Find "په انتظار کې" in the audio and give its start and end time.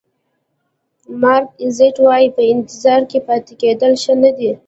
2.35-3.19